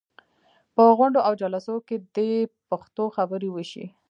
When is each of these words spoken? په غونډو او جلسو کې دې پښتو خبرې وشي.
په 0.75 0.83
غونډو 0.97 1.19
او 1.27 1.33
جلسو 1.41 1.75
کې 1.87 1.95
دې 2.15 2.31
پښتو 2.69 3.03
خبرې 3.15 3.49
وشي. 3.51 3.85